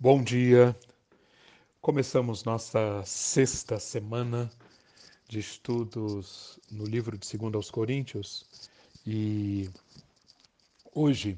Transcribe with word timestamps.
Bom 0.00 0.22
dia. 0.22 0.76
Começamos 1.80 2.44
nossa 2.44 3.02
sexta 3.04 3.80
semana 3.80 4.48
de 5.26 5.40
estudos 5.40 6.60
no 6.70 6.84
livro 6.84 7.18
de 7.18 7.36
2 7.36 7.54
aos 7.56 7.68
Coríntios 7.68 8.46
e 9.04 9.68
hoje 10.94 11.36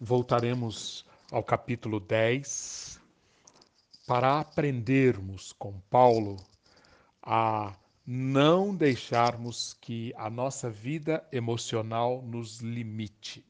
voltaremos 0.00 1.04
ao 1.30 1.44
capítulo 1.44 2.00
10 2.00 2.98
para 4.06 4.40
aprendermos 4.40 5.52
com 5.52 5.78
Paulo 5.90 6.42
a 7.22 7.76
não 8.06 8.74
deixarmos 8.74 9.74
que 9.74 10.14
a 10.16 10.30
nossa 10.30 10.70
vida 10.70 11.22
emocional 11.30 12.22
nos 12.22 12.60
limite. 12.60 13.44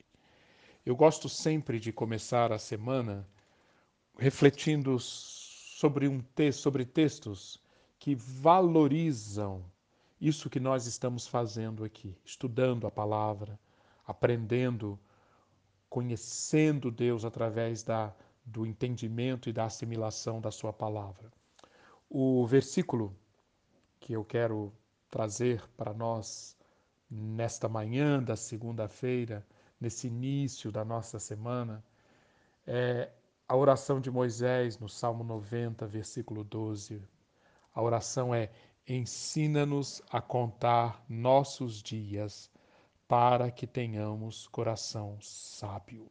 Eu 0.84 0.96
gosto 0.96 1.28
sempre 1.28 1.78
de 1.78 1.92
começar 1.92 2.50
a 2.50 2.58
semana 2.58 3.24
refletindo 4.22 5.00
sobre 5.00 6.06
um 6.06 6.20
texto, 6.20 6.60
sobre 6.60 6.84
textos 6.84 7.60
que 7.98 8.14
valorizam 8.14 9.64
isso 10.20 10.48
que 10.48 10.60
nós 10.60 10.86
estamos 10.86 11.26
fazendo 11.26 11.82
aqui, 11.82 12.16
estudando 12.24 12.86
a 12.86 12.90
palavra, 12.90 13.58
aprendendo, 14.06 14.96
conhecendo 15.90 16.88
Deus 16.88 17.24
através 17.24 17.82
da, 17.82 18.14
do 18.46 18.64
entendimento 18.64 19.48
e 19.48 19.52
da 19.52 19.64
assimilação 19.64 20.40
da 20.40 20.52
sua 20.52 20.72
palavra. 20.72 21.28
O 22.08 22.46
versículo 22.46 23.12
que 23.98 24.12
eu 24.12 24.24
quero 24.24 24.72
trazer 25.10 25.68
para 25.76 25.92
nós 25.92 26.56
nesta 27.10 27.68
manhã 27.68 28.22
da 28.22 28.36
segunda-feira, 28.36 29.44
nesse 29.80 30.06
início 30.06 30.70
da 30.70 30.84
nossa 30.84 31.18
semana, 31.18 31.82
é 32.64 33.10
a 33.52 33.54
oração 33.54 34.00
de 34.00 34.10
Moisés 34.10 34.78
no 34.78 34.88
Salmo 34.88 35.22
90, 35.22 35.86
versículo 35.86 36.42
12. 36.42 37.02
A 37.74 37.82
oração 37.82 38.34
é: 38.34 38.50
Ensina-nos 38.88 40.00
a 40.10 40.22
contar 40.22 41.04
nossos 41.06 41.82
dias 41.82 42.50
para 43.06 43.50
que 43.50 43.66
tenhamos 43.66 44.46
coração 44.46 45.18
sábio. 45.20 46.10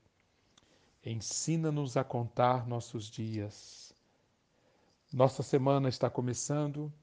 Ensina-nos 1.03 1.97
a 1.97 2.03
contar 2.03 2.67
nossos 2.67 3.09
dias. 3.09 3.91
Nossa 5.11 5.41
semana 5.41 5.89
está 5.89 6.11
começando 6.11 6.93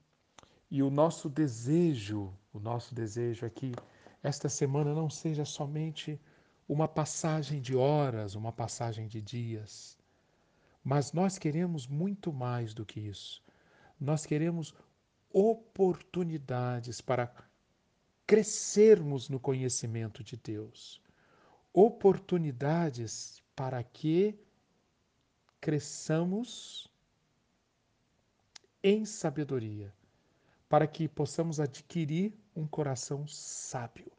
e 0.70 0.84
o 0.84 0.88
nosso 0.88 1.28
desejo, 1.28 2.32
o 2.52 2.60
nosso 2.60 2.94
desejo 2.94 3.44
é 3.44 3.50
que 3.50 3.72
esta 4.22 4.48
semana 4.48 4.94
não 4.94 5.10
seja 5.10 5.44
somente 5.44 6.20
uma 6.68 6.86
passagem 6.86 7.60
de 7.60 7.74
horas, 7.74 8.36
uma 8.36 8.52
passagem 8.52 9.08
de 9.08 9.20
dias, 9.20 9.97
mas 10.88 11.12
nós 11.12 11.36
queremos 11.36 11.86
muito 11.86 12.32
mais 12.32 12.72
do 12.72 12.86
que 12.86 12.98
isso. 12.98 13.44
Nós 14.00 14.24
queremos 14.24 14.74
oportunidades 15.30 17.02
para 17.02 17.30
crescermos 18.26 19.28
no 19.28 19.38
conhecimento 19.38 20.24
de 20.24 20.34
Deus. 20.38 20.98
Oportunidades 21.74 23.42
para 23.54 23.82
que 23.82 24.34
cresçamos 25.60 26.90
em 28.82 29.04
sabedoria, 29.04 29.92
para 30.70 30.86
que 30.86 31.06
possamos 31.06 31.60
adquirir 31.60 32.32
um 32.56 32.66
coração 32.66 33.28
sábio. 33.28 34.10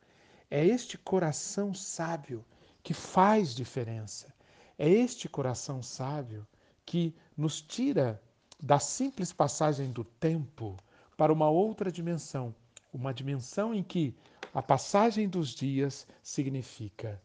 É 0.51 0.63
este 0.63 0.99
coração 0.99 1.73
sábio 1.73 2.45
que 2.83 2.93
faz 2.93 3.55
diferença. 3.55 4.31
É 4.77 4.87
este 4.87 5.27
coração 5.27 5.81
sábio 5.81 6.47
que 6.89 7.13
nos 7.37 7.61
tira 7.61 8.19
da 8.59 8.79
simples 8.79 9.31
passagem 9.31 9.91
do 9.91 10.03
tempo 10.03 10.75
para 11.15 11.31
uma 11.31 11.47
outra 11.47 11.91
dimensão, 11.91 12.55
uma 12.91 13.13
dimensão 13.13 13.75
em 13.75 13.83
que 13.83 14.15
a 14.55 14.63
passagem 14.63 15.29
dos 15.29 15.49
dias 15.49 16.07
significa 16.23 17.21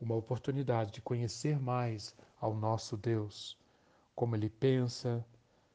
uma 0.00 0.16
oportunidade 0.16 0.90
de 0.90 1.00
conhecer 1.00 1.56
mais 1.60 2.16
ao 2.40 2.52
nosso 2.52 2.96
Deus, 2.96 3.56
como 4.12 4.34
ele 4.34 4.50
pensa, 4.50 5.24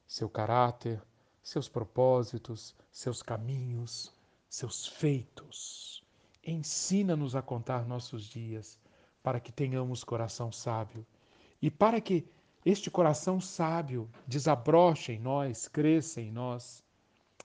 seu 0.05 0.29
caráter, 0.29 1.01
seus 1.41 1.69
propósitos, 1.69 2.75
seus 2.91 3.23
caminhos, 3.23 4.13
seus 4.49 4.85
feitos. 4.85 6.03
Ensina-nos 6.45 7.33
a 7.33 7.41
contar 7.41 7.87
nossos 7.87 8.25
dias 8.25 8.77
para 9.23 9.39
que 9.39 9.53
tenhamos 9.53 10.03
coração 10.03 10.51
sábio 10.51 11.07
e 11.61 11.71
para 11.71 12.01
que 12.01 12.27
este 12.65 12.91
coração 12.91 13.39
sábio 13.41 14.09
desabrocha 14.27 15.11
em 15.11 15.19
nós, 15.19 15.67
cresça 15.67 16.21
em 16.21 16.31
nós. 16.31 16.83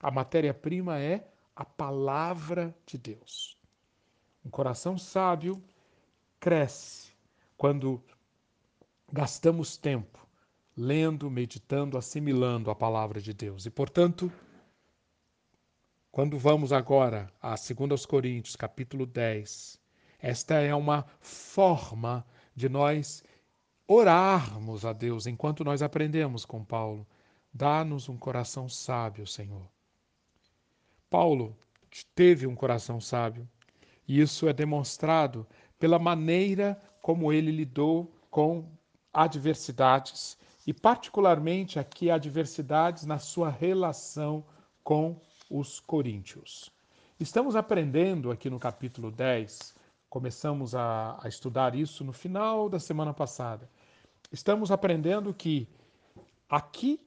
A 0.01 0.11
matéria-prima 0.11 0.99
é 0.99 1.27
a 1.55 1.65
palavra 1.65 2.75
de 2.85 2.99
Deus. 2.99 3.57
Um 4.45 4.51
coração 4.51 4.99
sábio 4.99 5.63
cresce 6.39 7.13
quando 7.57 8.03
gastamos 9.11 9.77
tempo 9.77 10.27
lendo, 10.77 11.31
meditando, 11.31 11.97
assimilando 11.97 12.71
a 12.71 12.75
palavra 12.75 13.21
de 13.21 13.33
Deus. 13.33 13.65
E, 13.65 13.71
portanto, 13.71 14.31
quando 16.13 16.39
vamos 16.39 16.73
agora 16.73 17.33
a 17.41 17.55
2 17.55 18.05
Coríntios, 18.05 18.57
capítulo 18.57 19.07
10, 19.07 19.81
esta 20.19 20.57
é 20.57 20.75
uma 20.75 21.07
forma 21.21 22.27
de 22.55 22.69
nós 22.69 23.23
orarmos 23.89 24.85
a 24.85 24.93
Deus 24.93 25.27
enquanto 25.27 25.65
nós 25.65 25.83
aprendemos 25.83 26.45
com 26.45 26.65
Paulo. 26.65 27.07
Dá-nos 27.53 28.09
um 28.09 28.17
coração 28.17 28.69
sábio, 28.69 29.27
Senhor. 29.27 29.67
Paulo 31.09 31.57
teve 32.15 32.47
um 32.47 32.55
coração 32.55 33.01
sábio, 33.01 33.49
e 34.07 34.21
isso 34.21 34.49
é 34.49 34.53
demonstrado 34.53 35.47
pela 35.79 35.99
maneira 35.99 36.81
como 37.01 37.33
ele 37.33 37.51
lidou 37.51 38.13
com 38.31 38.69
adversidades, 39.13 40.37
e 40.67 40.75
particularmente 40.75 41.79
aqui 41.79 42.11
adversidades 42.11 43.07
na 43.07 43.19
sua 43.19 43.49
relação 43.49 44.45
com 44.83 45.21
os 45.49 45.81
coríntios. 45.81 46.71
Estamos 47.19 47.57
aprendendo 47.57 48.31
aqui 48.31 48.51
no 48.51 48.59
capítulo 48.59 49.11
10, 49.11 49.75
começamos 50.11 50.75
a, 50.75 51.19
a 51.23 51.29
estudar 51.29 51.75
isso 51.75 52.05
no 52.05 52.13
final 52.13 52.69
da 52.69 52.79
semana 52.79 53.15
passada, 53.15 53.71
estamos 54.33 54.71
aprendendo 54.71 55.33
que 55.33 55.69
aqui 56.49 57.01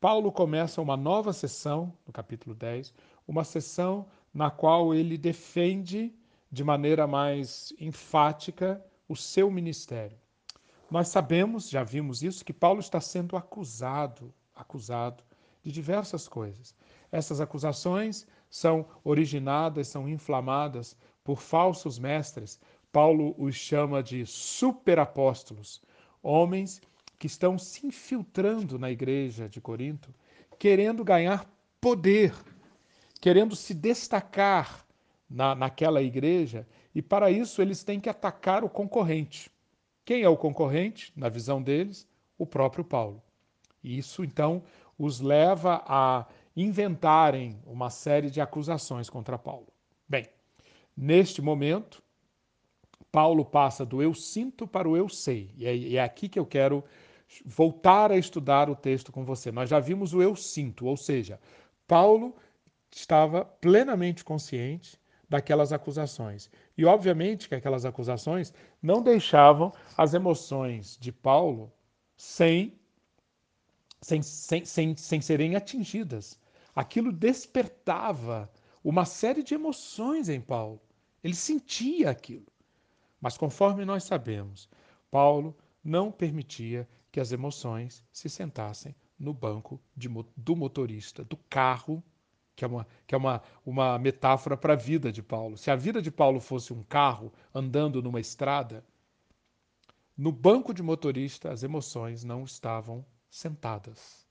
Paulo 0.00 0.30
começa 0.30 0.80
uma 0.80 0.96
nova 0.96 1.32
sessão, 1.32 1.92
no 2.06 2.12
capítulo 2.12 2.54
10, 2.54 2.92
uma 3.26 3.44
sessão 3.44 4.06
na 4.32 4.50
qual 4.50 4.94
ele 4.94 5.16
defende 5.16 6.14
de 6.50 6.62
maneira 6.62 7.06
mais 7.06 7.72
enfática 7.80 8.84
o 9.08 9.16
seu 9.16 9.50
ministério. 9.50 10.18
Nós 10.90 11.08
sabemos, 11.08 11.68
já 11.68 11.82
vimos 11.82 12.22
isso, 12.22 12.44
que 12.44 12.52
Paulo 12.52 12.80
está 12.80 13.00
sendo 13.00 13.36
acusado, 13.36 14.32
acusado 14.54 15.24
de 15.62 15.72
diversas 15.72 16.28
coisas. 16.28 16.74
Essas 17.10 17.40
acusações 17.40 18.26
são 18.48 18.86
originadas, 19.02 19.88
são 19.88 20.08
inflamadas 20.08 20.96
por 21.24 21.40
falsos 21.40 21.98
mestres. 21.98 22.60
Paulo 22.92 23.34
os 23.36 23.56
chama 23.56 24.02
de 24.02 24.24
superapóstolos, 24.24 25.82
homens 26.26 26.80
que 27.18 27.26
estão 27.26 27.58
se 27.58 27.86
infiltrando 27.86 28.78
na 28.78 28.90
igreja 28.90 29.48
de 29.48 29.60
Corinto, 29.60 30.12
querendo 30.58 31.04
ganhar 31.04 31.46
poder, 31.80 32.34
querendo 33.20 33.54
se 33.54 33.72
destacar 33.72 34.84
na, 35.28 35.54
naquela 35.54 36.02
igreja, 36.02 36.66
e 36.94 37.00
para 37.00 37.30
isso 37.30 37.62
eles 37.62 37.84
têm 37.84 38.00
que 38.00 38.08
atacar 38.08 38.64
o 38.64 38.68
concorrente. 38.68 39.50
Quem 40.04 40.22
é 40.22 40.28
o 40.28 40.36
concorrente, 40.36 41.12
na 41.16 41.28
visão 41.28 41.62
deles? 41.62 42.06
O 42.38 42.46
próprio 42.46 42.84
Paulo. 42.84 43.22
E 43.82 43.98
isso 43.98 44.24
então 44.24 44.62
os 44.98 45.20
leva 45.20 45.82
a 45.86 46.26
inventarem 46.56 47.60
uma 47.66 47.90
série 47.90 48.30
de 48.30 48.40
acusações 48.40 49.10
contra 49.10 49.38
Paulo. 49.38 49.68
Bem, 50.08 50.28
neste 50.96 51.42
momento, 51.42 52.02
Paulo 53.16 53.46
passa 53.46 53.82
do 53.82 54.02
eu 54.02 54.12
sinto 54.12 54.66
para 54.66 54.86
o 54.86 54.94
eu 54.94 55.08
sei. 55.08 55.50
E 55.56 55.64
é, 55.64 55.94
é 55.94 56.02
aqui 56.02 56.28
que 56.28 56.38
eu 56.38 56.44
quero 56.44 56.84
voltar 57.46 58.12
a 58.12 58.18
estudar 58.18 58.68
o 58.68 58.76
texto 58.76 59.10
com 59.10 59.24
você. 59.24 59.50
Nós 59.50 59.70
já 59.70 59.80
vimos 59.80 60.12
o 60.12 60.20
eu 60.20 60.36
sinto, 60.36 60.84
ou 60.84 60.98
seja, 60.98 61.40
Paulo 61.86 62.36
estava 62.94 63.42
plenamente 63.42 64.22
consciente 64.22 65.00
daquelas 65.30 65.72
acusações. 65.72 66.50
E 66.76 66.84
obviamente 66.84 67.48
que 67.48 67.54
aquelas 67.54 67.86
acusações 67.86 68.52
não 68.82 69.00
deixavam 69.00 69.72
as 69.96 70.12
emoções 70.12 70.98
de 71.00 71.10
Paulo 71.10 71.72
sem, 72.18 72.78
sem, 74.02 74.20
sem, 74.20 74.62
sem, 74.66 74.94
sem 74.94 75.20
serem 75.22 75.56
atingidas. 75.56 76.38
Aquilo 76.74 77.10
despertava 77.10 78.52
uma 78.84 79.06
série 79.06 79.42
de 79.42 79.54
emoções 79.54 80.28
em 80.28 80.38
Paulo. 80.38 80.82
Ele 81.24 81.34
sentia 81.34 82.10
aquilo. 82.10 82.44
Mas 83.20 83.36
conforme 83.36 83.84
nós 83.84 84.04
sabemos, 84.04 84.68
Paulo 85.10 85.56
não 85.82 86.10
permitia 86.10 86.88
que 87.10 87.20
as 87.20 87.32
emoções 87.32 88.04
se 88.12 88.28
sentassem 88.28 88.94
no 89.18 89.32
banco 89.32 89.80
de, 89.96 90.08
do 90.36 90.54
motorista, 90.54 91.24
do 91.24 91.36
carro, 91.48 92.02
que 92.54 92.64
é, 92.64 92.68
uma, 92.68 92.86
que 93.06 93.14
é 93.14 93.18
uma, 93.18 93.42
uma 93.64 93.98
metáfora 93.98 94.56
para 94.56 94.74
a 94.74 94.76
vida 94.76 95.10
de 95.10 95.22
Paulo. 95.22 95.56
Se 95.56 95.70
a 95.70 95.76
vida 95.76 96.02
de 96.02 96.10
Paulo 96.10 96.40
fosse 96.40 96.72
um 96.72 96.82
carro 96.82 97.32
andando 97.54 98.02
numa 98.02 98.20
estrada, 98.20 98.84
no 100.16 100.32
banco 100.32 100.72
de 100.72 100.82
motorista 100.82 101.50
as 101.50 101.62
emoções 101.62 102.24
não 102.24 102.44
estavam 102.44 103.04
sentadas. 103.30 104.26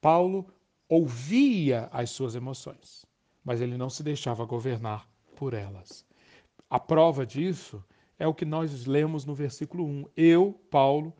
Paulo 0.00 0.52
ouvia 0.88 1.88
as 1.90 2.10
suas 2.10 2.34
emoções, 2.34 3.06
mas 3.42 3.60
ele 3.60 3.76
não 3.76 3.88
se 3.88 4.02
deixava 4.02 4.44
governar 4.44 5.08
por 5.34 5.54
elas. 5.54 6.06
A 6.74 6.80
prova 6.80 7.24
disso 7.24 7.84
é 8.18 8.26
o 8.26 8.34
que 8.34 8.44
nós 8.44 8.84
lemos 8.84 9.24
no 9.24 9.32
versículo 9.32 9.86
1. 9.86 10.06
Eu, 10.16 10.60
Paulo, 10.72 11.14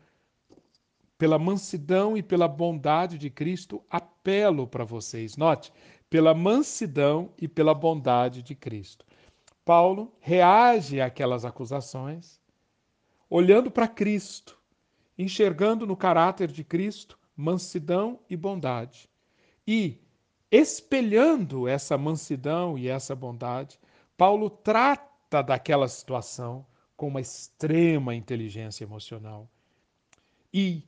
pela 1.17 1.39
mansidão 1.39 2.17
e 2.17 2.21
pela 2.21 2.45
bondade 2.45 3.17
de 3.17 3.29
Cristo, 3.29 3.81
apelo 3.89 4.67
para 4.67 4.83
vocês. 4.83 5.37
Note, 5.37 5.71
pela 6.09 6.33
mansidão 6.33 7.31
e 7.39 7.47
pela 7.47 7.73
bondade 7.73 8.43
de 8.43 8.53
Cristo. 8.53 9.05
Paulo 9.63 10.13
reage 10.19 10.99
àquelas 10.99 11.45
acusações 11.45 12.37
olhando 13.29 13.71
para 13.71 13.87
Cristo, 13.87 14.59
enxergando 15.17 15.87
no 15.87 15.95
caráter 15.95 16.51
de 16.51 16.65
Cristo 16.65 17.17
mansidão 17.33 18.19
e 18.29 18.35
bondade. 18.35 19.09
E 19.65 20.01
espelhando 20.51 21.65
essa 21.65 21.97
mansidão 21.97 22.77
e 22.77 22.89
essa 22.89 23.15
bondade, 23.15 23.79
Paulo 24.17 24.49
trata 24.49 25.14
daquela 25.41 25.87
situação 25.87 26.65
com 26.95 27.07
uma 27.07 27.21
extrema 27.21 28.15
inteligência 28.15 28.83
emocional. 28.83 29.49
E 30.53 30.83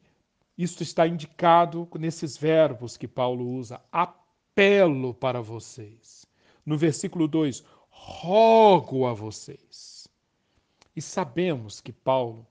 isto 0.57 0.81
está 0.81 1.07
indicado 1.07 1.87
nesses 1.99 2.37
verbos 2.37 2.97
que 2.97 3.07
Paulo 3.07 3.47
usa: 3.47 3.81
apelo 3.91 5.13
para 5.13 5.41
vocês. 5.41 6.25
No 6.65 6.77
versículo 6.77 7.27
2, 7.27 7.63
rogo 7.89 9.05
a 9.05 9.13
vocês. 9.13 10.07
E 10.95 11.01
sabemos 11.01 11.79
que 11.79 11.93
Paulo 11.93 12.47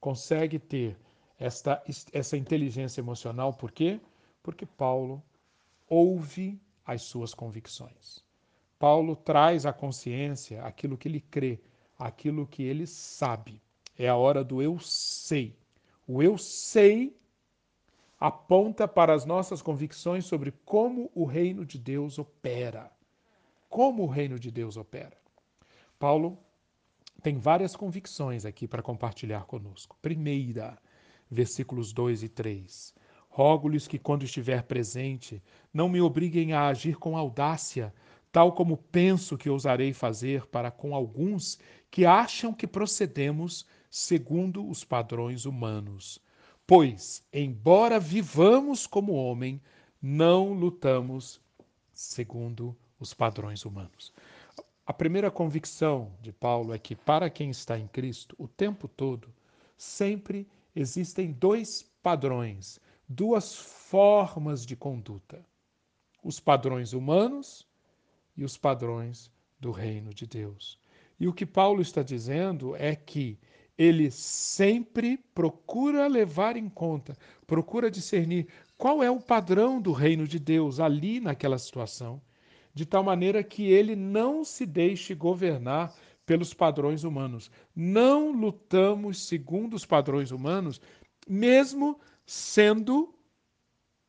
consegue 0.00 0.58
ter 0.58 0.96
esta, 1.38 1.82
essa 2.12 2.36
inteligência 2.36 3.00
emocional, 3.00 3.52
por 3.52 3.70
quê? 3.70 4.00
Porque 4.42 4.64
Paulo 4.64 5.22
ouve 5.88 6.60
as 6.86 7.02
suas 7.02 7.34
convicções. 7.34 8.24
Paulo 8.82 9.14
traz 9.14 9.64
à 9.64 9.72
consciência 9.72 10.60
aquilo 10.64 10.98
que 10.98 11.06
ele 11.06 11.20
crê, 11.20 11.60
aquilo 11.96 12.48
que 12.48 12.64
ele 12.64 12.84
sabe. 12.84 13.62
É 13.96 14.08
a 14.08 14.16
hora 14.16 14.42
do 14.42 14.60
eu 14.60 14.76
sei. 14.80 15.56
O 16.04 16.20
eu 16.20 16.36
sei 16.36 17.16
aponta 18.18 18.88
para 18.88 19.14
as 19.14 19.24
nossas 19.24 19.62
convicções 19.62 20.24
sobre 20.24 20.50
como 20.64 21.12
o 21.14 21.24
reino 21.24 21.64
de 21.64 21.78
Deus 21.78 22.18
opera. 22.18 22.90
Como 23.68 24.02
o 24.02 24.08
reino 24.08 24.36
de 24.36 24.50
Deus 24.50 24.76
opera. 24.76 25.16
Paulo 25.96 26.36
tem 27.22 27.38
várias 27.38 27.76
convicções 27.76 28.44
aqui 28.44 28.66
para 28.66 28.82
compartilhar 28.82 29.44
conosco. 29.44 29.96
Primeira, 30.02 30.76
versículos 31.30 31.92
2 31.92 32.24
e 32.24 32.28
3. 32.28 32.92
Rogo-lhes 33.28 33.86
que, 33.86 33.98
quando 33.98 34.24
estiver 34.24 34.64
presente, 34.64 35.40
não 35.72 35.88
me 35.88 36.00
obriguem 36.00 36.52
a 36.52 36.66
agir 36.66 36.96
com 36.96 37.16
audácia, 37.16 37.94
tal 38.32 38.52
como 38.52 38.78
penso 38.78 39.36
que 39.36 39.50
ousarei 39.50 39.92
fazer 39.92 40.46
para 40.46 40.70
com 40.70 40.94
alguns 40.94 41.58
que 41.90 42.06
acham 42.06 42.54
que 42.54 42.66
procedemos 42.66 43.66
segundo 43.90 44.66
os 44.66 44.82
padrões 44.82 45.44
humanos. 45.44 46.18
Pois, 46.66 47.22
embora 47.30 48.00
vivamos 48.00 48.86
como 48.86 49.12
homem, 49.12 49.60
não 50.00 50.54
lutamos 50.54 51.38
segundo 51.92 52.74
os 52.98 53.12
padrões 53.12 53.66
humanos. 53.66 54.10
A 54.86 54.92
primeira 54.94 55.30
convicção 55.30 56.10
de 56.22 56.32
Paulo 56.32 56.72
é 56.72 56.78
que, 56.78 56.96
para 56.96 57.28
quem 57.28 57.50
está 57.50 57.78
em 57.78 57.86
Cristo, 57.86 58.34
o 58.38 58.48
tempo 58.48 58.88
todo, 58.88 59.28
sempre 59.76 60.48
existem 60.74 61.32
dois 61.32 61.82
padrões, 62.02 62.80
duas 63.06 63.54
formas 63.54 64.64
de 64.64 64.74
conduta: 64.74 65.44
os 66.22 66.40
padrões 66.40 66.94
humanos 66.94 67.66
e 68.36 68.44
os 68.44 68.56
padrões 68.56 69.30
do 69.60 69.70
reino 69.70 70.12
de 70.12 70.26
Deus. 70.26 70.78
E 71.18 71.28
o 71.28 71.32
que 71.32 71.46
Paulo 71.46 71.80
está 71.80 72.02
dizendo 72.02 72.74
é 72.76 72.96
que 72.96 73.38
ele 73.78 74.10
sempre 74.10 75.16
procura 75.34 76.06
levar 76.06 76.56
em 76.56 76.68
conta, 76.68 77.16
procura 77.46 77.90
discernir 77.90 78.46
qual 78.76 79.02
é 79.02 79.10
o 79.10 79.20
padrão 79.20 79.80
do 79.80 79.92
reino 79.92 80.26
de 80.26 80.38
Deus 80.38 80.80
ali 80.80 81.20
naquela 81.20 81.58
situação, 81.58 82.20
de 82.74 82.84
tal 82.84 83.02
maneira 83.02 83.42
que 83.42 83.64
ele 83.64 83.94
não 83.94 84.44
se 84.44 84.66
deixe 84.66 85.14
governar 85.14 85.94
pelos 86.26 86.54
padrões 86.54 87.04
humanos. 87.04 87.50
Não 87.74 88.32
lutamos 88.32 89.26
segundo 89.26 89.74
os 89.74 89.84
padrões 89.84 90.30
humanos, 90.30 90.80
mesmo 91.28 92.00
sendo, 92.26 93.14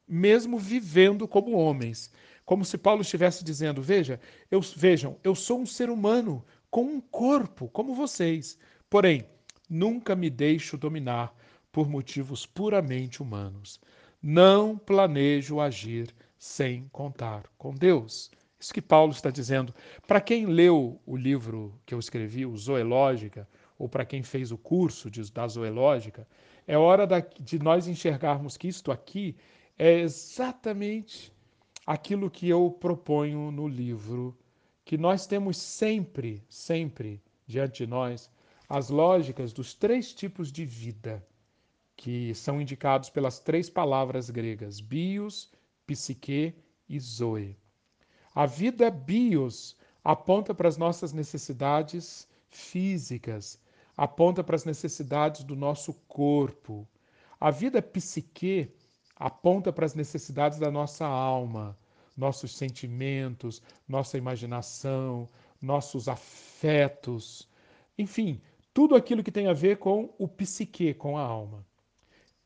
mesmo 0.08 0.58
vivendo 0.58 1.28
como 1.28 1.58
homens. 1.58 2.12
Como 2.46 2.66
se 2.66 2.78
Paulo 2.78 3.02
estivesse 3.02 3.44
dizendo: 3.44 3.82
Veja, 3.82 4.20
eu, 4.52 4.62
vejam, 4.62 5.18
eu 5.24 5.34
sou 5.36 5.60
um 5.60 5.66
ser 5.66 5.90
humano 5.90 6.44
com 6.70 6.84
um 6.84 7.02
corpo 7.02 7.70
como 7.70 7.96
vocês. 7.96 8.58
Porém, 8.90 9.26
nunca 9.70 10.16
me 10.16 10.30
deixo 10.30 10.78
dominar 10.78 11.34
por 11.72 11.90
motivos 11.90 12.46
puramente 12.46 13.22
humanos. 13.22 13.80
Não 14.22 14.78
planejo 14.78 15.60
agir 15.60 16.14
sem 16.38 16.88
contar 16.92 17.44
com 17.58 17.74
Deus. 17.74 18.30
Isso 18.60 18.74
que 18.74 18.82
Paulo 18.82 19.12
está 19.12 19.30
dizendo. 19.30 19.74
Para 20.08 20.22
quem 20.22 20.46
leu 20.46 21.02
o 21.06 21.18
livro 21.18 21.78
que 21.86 21.94
eu 21.94 22.00
escrevi, 22.00 22.46
o 22.46 22.56
Zoológica, 22.56 23.48
ou 23.78 23.90
para 23.90 24.06
quem 24.06 24.24
fez 24.24 24.52
o 24.52 24.58
curso 24.58 25.10
de, 25.10 25.30
da 25.32 25.48
Zoológica, 25.48 26.28
é 26.66 26.78
hora 26.78 27.06
da, 27.06 27.20
de 27.20 27.60
nós 27.60 27.88
enxergarmos 27.88 28.56
que 28.56 28.68
isto 28.68 28.92
aqui 28.92 29.36
é 29.78 30.00
exatamente 30.00 31.33
aquilo 31.86 32.30
que 32.30 32.48
eu 32.50 32.72
proponho 32.72 33.52
no 33.52 33.68
livro, 33.68 34.38
que 34.86 34.98
nós 34.98 35.28
temos 35.28 35.58
sempre, 35.58 36.44
sempre 36.50 37.22
diante 37.46 37.84
de 37.84 37.88
nós 37.88 38.30
as 38.70 38.90
lógicas 38.90 39.54
dos 39.54 39.74
três 39.74 40.14
tipos 40.14 40.52
de 40.52 40.66
vida 40.66 41.26
que 41.96 42.34
são 42.34 42.60
indicados 42.60 43.10
pelas 43.10 43.40
três 43.40 43.70
palavras 43.70 44.30
gregas: 44.30 44.80
bios, 44.80 45.52
psique 45.86 46.56
e 46.90 47.00
zoe. 47.00 47.58
A 48.34 48.46
vida 48.46 48.90
bios 48.90 49.78
aponta 50.04 50.54
para 50.54 50.68
as 50.68 50.78
nossas 50.78 51.14
necessidades 51.14 52.28
físicas, 52.50 53.60
aponta 53.96 54.44
para 54.44 54.56
as 54.56 54.66
necessidades 54.66 55.44
do 55.44 55.56
nosso 55.56 55.94
corpo. 56.08 56.88
A 57.40 57.52
vida 57.52 57.82
psique 57.82 58.74
aponta 59.16 59.72
para 59.72 59.86
as 59.86 59.94
necessidades 59.94 60.58
da 60.58 60.72
nossa 60.72 61.06
alma, 61.06 61.78
nossos 62.16 62.56
sentimentos, 62.56 63.62
nossa 63.88 64.18
imaginação, 64.18 65.28
nossos 65.62 66.08
afetos, 66.08 67.48
enfim, 67.98 68.42
tudo 68.74 68.96
aquilo 68.96 69.24
que 69.24 69.32
tem 69.32 69.48
a 69.48 69.54
ver 69.54 69.78
com 69.78 70.14
o 70.18 70.28
psique, 70.28 70.94
com 70.94 71.18
a 71.18 71.22
alma. 71.22 71.66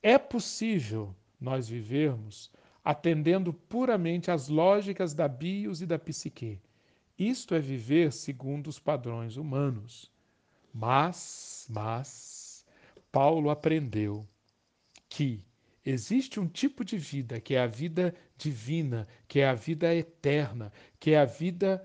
É 0.04 0.18
possível 0.18 1.16
nós 1.40 1.68
vivermos 1.68 2.52
atendendo 2.84 3.52
puramente 3.52 4.32
às 4.32 4.48
lógicas 4.48 5.14
da 5.14 5.28
bios 5.28 5.82
e 5.82 5.86
da 5.86 6.00
psique. 6.00 6.62
Isto 7.18 7.56
é 7.56 7.60
viver 7.60 8.14
segundo 8.14 8.68
os 8.68 8.80
padrões 8.80 9.38
humanos. 9.38 10.12
Mas, 10.74 11.68
mas, 11.70 12.66
Paulo 13.12 13.50
aprendeu 13.50 14.28
que 15.10 15.44
existe 15.90 16.38
um 16.38 16.48
tipo 16.48 16.84
de 16.84 16.98
vida 16.98 17.40
que 17.40 17.56
é 17.56 17.62
a 17.62 17.68
vida 17.68 18.14
divina, 18.38 19.08
que 19.26 19.40
é 19.40 19.48
a 19.48 19.54
vida 19.54 19.96
eterna, 19.96 20.72
que 21.00 21.12
é 21.12 21.20
a 21.20 21.26
vida 21.26 21.82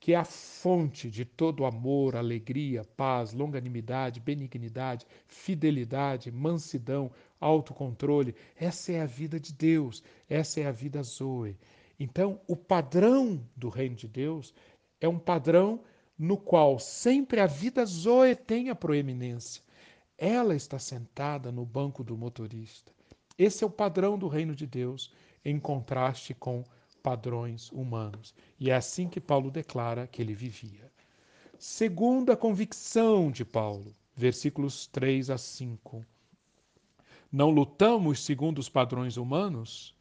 que 0.00 0.12
é 0.14 0.16
a 0.16 0.24
fonte 0.24 1.10
de 1.10 1.24
todo 1.24 1.64
amor, 1.64 2.14
alegria, 2.14 2.84
paz, 2.96 3.32
longanimidade, 3.32 4.20
benignidade, 4.20 5.04
fidelidade, 5.26 6.30
mansidão, 6.30 7.10
autocontrole. 7.40 8.36
Essa 8.56 8.92
é 8.92 9.00
a 9.00 9.06
vida 9.06 9.40
de 9.40 9.52
Deus, 9.52 10.00
essa 10.28 10.60
é 10.60 10.66
a 10.66 10.70
vida 10.70 11.02
Zoe. 11.02 11.58
Então, 11.98 12.40
o 12.46 12.54
padrão 12.54 13.44
do 13.56 13.68
reino 13.68 13.96
de 13.96 14.06
Deus 14.06 14.54
é 15.00 15.08
um 15.08 15.18
padrão 15.18 15.82
no 16.16 16.36
qual 16.36 16.78
sempre 16.78 17.40
a 17.40 17.46
vida 17.46 17.84
Zoe 17.84 18.36
tem 18.36 18.70
a 18.70 18.76
proeminência. 18.76 19.60
Ela 20.16 20.54
está 20.54 20.78
sentada 20.78 21.50
no 21.50 21.66
banco 21.66 22.04
do 22.04 22.16
motorista. 22.16 22.97
Esse 23.38 23.62
é 23.62 23.66
o 23.66 23.70
padrão 23.70 24.18
do 24.18 24.26
reino 24.26 24.52
de 24.52 24.66
Deus, 24.66 25.12
em 25.44 25.60
contraste 25.60 26.34
com 26.34 26.64
padrões 27.00 27.70
humanos. 27.70 28.34
E 28.58 28.68
é 28.68 28.74
assim 28.74 29.08
que 29.08 29.20
Paulo 29.20 29.48
declara 29.48 30.08
que 30.08 30.20
ele 30.20 30.34
vivia. 30.34 30.90
Segunda 31.56 32.36
convicção 32.36 33.30
de 33.30 33.44
Paulo, 33.44 33.94
versículos 34.16 34.88
3 34.88 35.30
a 35.30 35.38
5. 35.38 36.04
Não 37.30 37.50
lutamos 37.50 38.24
segundo 38.24 38.58
os 38.58 38.68
padrões 38.68 39.16
humanos? 39.16 39.94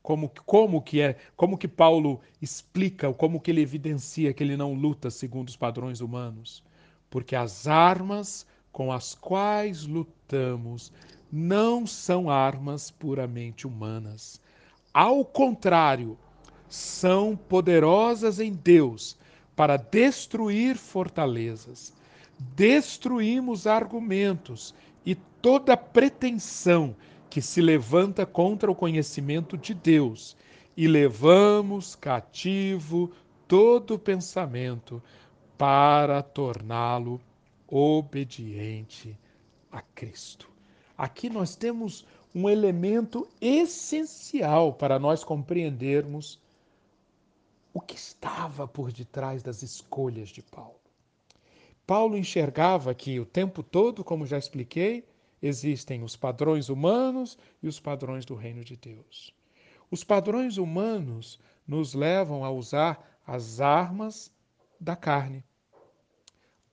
Como, 0.00 0.30
como 0.44 0.80
que 0.80 1.00
é, 1.00 1.16
como 1.34 1.58
que 1.58 1.66
Paulo 1.66 2.20
explica, 2.40 3.12
como 3.12 3.40
que 3.40 3.50
ele 3.50 3.62
evidencia 3.62 4.32
que 4.32 4.44
ele 4.44 4.56
não 4.56 4.74
luta 4.74 5.10
segundo 5.10 5.48
os 5.48 5.56
padrões 5.56 6.00
humanos? 6.00 6.62
Porque 7.10 7.34
as 7.34 7.66
armas 7.66 8.46
com 8.70 8.92
as 8.92 9.14
quais 9.14 9.84
lutamos 9.84 10.92
não 11.30 11.86
são 11.86 12.30
armas 12.30 12.90
puramente 12.90 13.66
humanas. 13.66 14.40
Ao 14.92 15.24
contrário, 15.24 16.16
são 16.68 17.36
poderosas 17.36 18.40
em 18.40 18.52
Deus 18.52 19.16
para 19.54 19.76
destruir 19.76 20.76
fortalezas. 20.76 21.92
Destruímos 22.38 23.66
argumentos 23.66 24.74
e 25.04 25.14
toda 25.14 25.76
pretensão 25.76 26.94
que 27.30 27.40
se 27.40 27.60
levanta 27.60 28.26
contra 28.26 28.70
o 28.70 28.74
conhecimento 28.74 29.56
de 29.56 29.74
Deus 29.74 30.36
e 30.76 30.86
levamos 30.86 31.94
cativo 31.96 33.10
todo 33.48 33.98
pensamento 33.98 35.02
para 35.56 36.22
torná-lo 36.22 37.20
obediente 37.66 39.18
a 39.72 39.80
Cristo. 39.80 40.55
Aqui 40.96 41.28
nós 41.28 41.54
temos 41.54 42.06
um 42.34 42.48
elemento 42.48 43.28
essencial 43.40 44.72
para 44.72 44.98
nós 44.98 45.22
compreendermos 45.24 46.40
o 47.72 47.80
que 47.80 47.94
estava 47.94 48.66
por 48.66 48.90
detrás 48.90 49.42
das 49.42 49.62
escolhas 49.62 50.30
de 50.30 50.42
Paulo. 50.42 50.80
Paulo 51.86 52.16
enxergava 52.16 52.94
que 52.94 53.20
o 53.20 53.26
tempo 53.26 53.62
todo, 53.62 54.02
como 54.02 54.26
já 54.26 54.38
expliquei, 54.38 55.06
existem 55.40 56.02
os 56.02 56.16
padrões 56.16 56.68
humanos 56.68 57.38
e 57.62 57.68
os 57.68 57.78
padrões 57.78 58.24
do 58.24 58.34
reino 58.34 58.64
de 58.64 58.76
Deus. 58.76 59.32
Os 59.90 60.02
padrões 60.02 60.56
humanos 60.56 61.38
nos 61.66 61.94
levam 61.94 62.44
a 62.44 62.50
usar 62.50 63.20
as 63.26 63.60
armas 63.60 64.32
da 64.80 64.96
carne. 64.96 65.44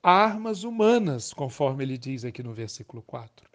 Armas 0.02 0.64
humanas, 0.64 1.32
conforme 1.32 1.84
ele 1.84 1.96
diz 1.96 2.24
aqui 2.24 2.42
no 2.42 2.52
versículo 2.52 3.02
4. 3.02 3.53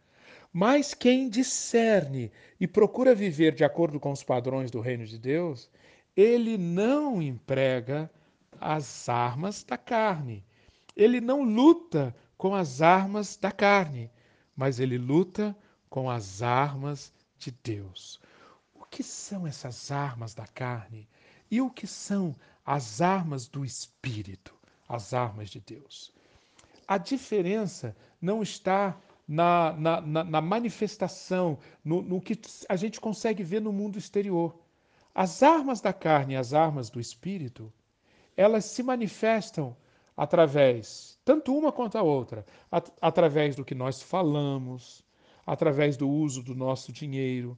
Mas 0.52 0.94
quem 0.94 1.30
discerne 1.30 2.32
e 2.60 2.68
procura 2.68 3.14
viver 3.14 3.54
de 3.54 3.64
acordo 3.64 4.00
com 4.00 4.12
os 4.12 4.24
padrões 4.24 4.72
do 4.72 4.82
reino 4.82 5.06
de 5.06 5.18
Deus, 5.18 5.70
ele 6.16 6.58
não 6.58 7.22
emprega 7.22 8.10
as 8.60 9.08
armas 9.08 9.64
da 9.64 9.78
carne. 9.78 10.44
Ele 10.96 11.22
não 11.22 11.44
luta 11.44 12.16
com 12.38 12.56
as 12.56 12.82
armas 12.82 13.38
da 13.38 13.52
carne, 13.52 14.10
mas 14.56 14.80
ele 14.80 14.98
luta 14.98 15.56
com 15.90 16.10
as 16.10 16.42
armas 16.42 17.14
de 17.38 17.52
Deus. 17.64 18.20
O 18.74 18.86
que 18.86 19.04
são 19.04 19.46
essas 19.46 19.92
armas 19.92 20.34
da 20.34 20.48
carne 20.48 21.08
e 21.50 21.62
o 21.62 21.70
que 21.70 21.88
são 21.88 22.36
as 22.66 23.02
armas 23.02 23.48
do 23.48 23.64
Espírito, 23.64 24.54
as 24.88 25.14
armas 25.14 25.50
de 25.50 25.60
Deus? 25.60 26.12
A 26.88 26.98
diferença 26.98 27.96
não 28.20 28.42
está 28.42 28.98
na, 29.30 29.74
na, 29.74 30.02
na, 30.02 30.24
na 30.24 30.42
manifestação, 30.42 31.60
no, 31.86 32.02
no 32.02 32.20
que 32.20 32.40
a 32.68 32.76
gente 32.76 33.00
consegue 33.00 33.44
ver 33.44 33.62
no 33.62 33.72
mundo 33.72 34.00
exterior. 34.00 34.58
As 35.14 35.44
armas 35.44 35.80
da 35.80 35.94
carne 35.94 36.34
e 36.34 36.38
as 36.38 36.52
armas 36.52 36.90
do 36.90 37.00
espírito, 37.00 37.72
elas 38.36 38.66
se 38.66 38.82
manifestam 38.82 39.78
através, 40.18 41.20
tanto 41.24 41.56
uma 41.56 41.72
quanto 41.72 41.96
a 41.96 42.02
outra, 42.02 42.44
at 42.72 42.90
através 43.00 43.56
do 43.56 43.64
que 43.64 43.76
nós 43.76 44.02
falamos, 44.02 45.06
através 45.46 45.96
do 45.96 46.10
uso 46.10 46.42
do 46.42 46.56
nosso 46.56 46.92
dinheiro, 46.92 47.56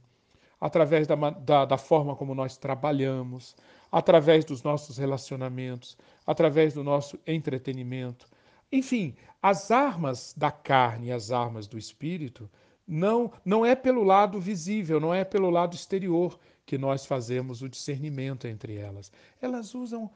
através 0.60 1.06
da, 1.06 1.14
da, 1.14 1.64
da, 1.64 1.78
forma 1.78 2.14
como 2.14 2.34
nós 2.34 2.58
trabalhamos, 2.58 3.56
através 3.90 4.44
dos 4.44 4.62
nossos 4.62 4.98
relacionamentos, 4.98 5.96
através 6.26 6.74
do 6.74 6.84
nosso 6.84 7.18
entretenimento. 7.26 8.26
Enfim, 8.72 9.14
as 9.42 9.70
armas 9.70 10.34
da 10.34 10.50
carne 10.50 11.08
e 11.08 11.12
as 11.12 11.30
armas 11.30 11.66
do 11.66 11.76
espírito 11.76 12.50
não, 12.86 13.30
não 13.44 13.66
é 13.66 13.76
pelo 13.76 14.02
lado 14.02 14.40
visível, 14.40 14.98
não 14.98 15.12
é 15.12 15.24
pelo 15.24 15.50
lado 15.50 15.74
exterior, 15.74 16.38
que 16.64 16.78
nós 16.78 17.04
fazemos 17.04 17.60
o 17.60 17.68
discernimento 17.68 18.46
entre 18.46 18.76
elas. 18.76 19.12
Elas 19.40 19.74
usam 19.74 20.10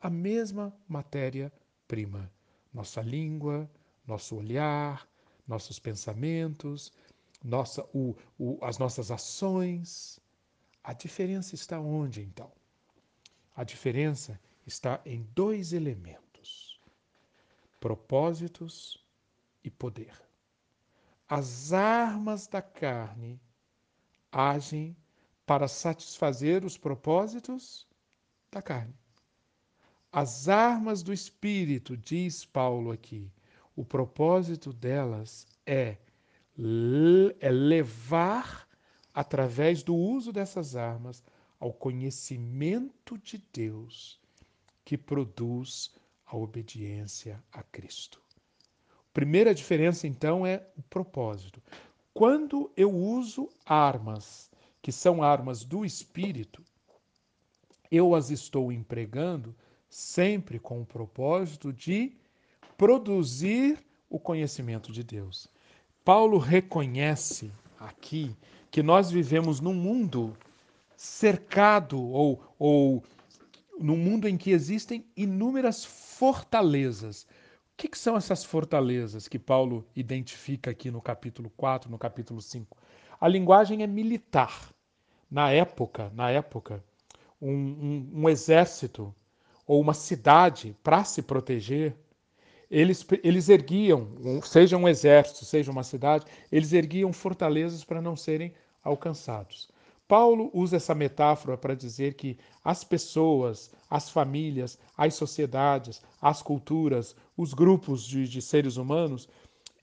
a 0.00 0.08
mesma 0.08 0.74
matéria-prima: 0.88 2.30
nossa 2.72 3.02
língua, 3.02 3.70
nosso 4.06 4.36
olhar, 4.36 5.06
nossos 5.46 5.78
pensamentos, 5.78 6.92
nossa, 7.44 7.84
o, 7.92 8.16
o, 8.38 8.58
as 8.62 8.78
nossas 8.78 9.10
ações. 9.10 10.18
A 10.82 10.92
diferença 10.94 11.54
está 11.54 11.78
onde, 11.78 12.22
então? 12.22 12.50
A 13.54 13.64
diferença 13.64 14.40
está 14.66 15.00
em 15.04 15.26
dois 15.34 15.72
elementos: 15.72 16.27
propósitos 17.80 19.04
e 19.62 19.70
poder. 19.70 20.14
As 21.28 21.72
armas 21.72 22.46
da 22.46 22.62
carne 22.62 23.40
agem 24.32 24.96
para 25.44 25.68
satisfazer 25.68 26.64
os 26.64 26.76
propósitos 26.76 27.86
da 28.50 28.62
carne. 28.62 28.94
As 30.10 30.48
armas 30.48 31.02
do 31.02 31.12
espírito, 31.12 31.96
diz 31.96 32.44
Paulo 32.44 32.90
aqui, 32.90 33.30
o 33.76 33.84
propósito 33.84 34.72
delas 34.72 35.46
é, 35.66 35.98
é 37.40 37.50
levar, 37.50 38.66
através 39.12 39.82
do 39.82 39.94
uso 39.94 40.32
dessas 40.32 40.76
armas, 40.76 41.22
ao 41.60 41.72
conhecimento 41.72 43.18
de 43.18 43.38
Deus 43.52 44.18
que 44.84 44.96
produz 44.96 45.92
a 46.30 46.36
obediência 46.36 47.42
a 47.52 47.62
Cristo. 47.62 48.20
Primeira 49.12 49.54
diferença, 49.54 50.06
então, 50.06 50.46
é 50.46 50.62
o 50.76 50.82
propósito. 50.82 51.62
Quando 52.12 52.70
eu 52.76 52.94
uso 52.94 53.48
armas 53.64 54.50
que 54.82 54.92
são 54.92 55.22
armas 55.22 55.64
do 55.64 55.84
espírito, 55.84 56.62
eu 57.90 58.14
as 58.14 58.30
estou 58.30 58.70
empregando 58.70 59.54
sempre 59.88 60.58
com 60.58 60.82
o 60.82 60.86
propósito 60.86 61.72
de 61.72 62.12
produzir 62.76 63.78
o 64.10 64.18
conhecimento 64.18 64.92
de 64.92 65.02
Deus. 65.02 65.48
Paulo 66.04 66.38
reconhece 66.38 67.50
aqui 67.78 68.36
que 68.70 68.82
nós 68.82 69.10
vivemos 69.10 69.60
num 69.60 69.74
mundo 69.74 70.36
cercado 70.96 72.00
ou, 72.00 72.42
ou 72.58 73.02
num 73.78 73.96
mundo 73.96 74.28
em 74.28 74.36
que 74.36 74.50
existem 74.50 75.04
inúmeras 75.16 75.84
fortalezas. 76.18 77.22
O 77.22 77.26
que, 77.76 77.86
que, 77.86 77.96
são 77.96 78.16
essas 78.16 78.44
fortalezas 78.44 79.28
que 79.28 79.38
Paulo 79.38 79.86
identifica 79.94 80.72
aqui 80.72 80.90
no 80.90 81.00
capítulo 81.00 81.48
4, 81.56 81.88
no 81.88 81.96
capítulo 81.96 82.42
5? 82.42 82.76
A 83.20 83.28
linguagem 83.28 83.84
é 83.84 83.86
militar 83.86 84.74
na 85.30 85.52
época, 85.52 86.10
na 86.12 86.28
época, 86.28 86.82
um, 87.40 87.52
um, 87.52 88.10
um 88.14 88.28
exército 88.28 89.14
ou 89.64 89.80
uma 89.80 89.94
cidade 89.94 90.76
para 90.82 91.04
se 91.04 91.22
proteger, 91.22 91.94
eles, 92.68 93.06
eles 93.22 93.48
erguiam, 93.48 94.08
seja 94.42 94.76
um 94.76 94.88
exército, 94.88 95.44
seja 95.44 95.70
uma 95.70 95.84
cidade, 95.84 96.26
eles 96.50 96.72
erguiam 96.72 97.12
fortalezas 97.12 97.84
para 97.84 98.02
não 98.02 98.16
serem 98.16 98.52
alcançados. 98.82 99.68
Paulo 100.08 100.50
usa 100.54 100.76
essa 100.76 100.94
metáfora 100.94 101.56
para 101.56 101.76
dizer 101.76 102.14
que 102.14 102.38
as 102.64 102.82
pessoas, 102.82 103.70
as 103.88 104.08
famílias, 104.10 104.78
as 104.96 105.14
sociedades, 105.14 106.02
as 106.20 106.42
culturas, 106.42 107.14
os 107.36 107.54
grupos 107.54 108.02
de, 108.02 108.26
de 108.26 108.42
seres 108.42 108.76
humanos, 108.76 109.28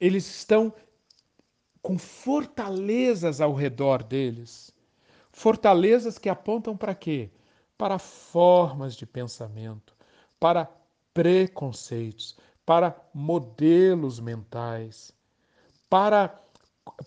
eles 0.01 0.27
estão 0.27 0.74
com 1.82 1.98
fortalezas 1.98 3.39
ao 3.39 3.53
redor 3.53 4.03
deles 4.03 4.75
Fortalezas 5.36 6.17
que 6.17 6.29
apontam 6.29 6.77
para 6.77 6.96
quê? 6.96 7.29
Para 7.77 8.00
formas 8.00 8.96
de 8.96 9.05
pensamento, 9.05 9.94
para 10.39 10.72
preconceitos, 11.13 12.38
para 12.65 12.96
modelos 13.13 14.17
mentais, 14.17 15.12
para, 15.89 16.34